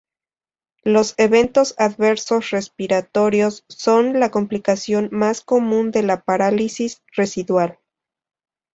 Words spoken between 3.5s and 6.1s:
son la complicación más común de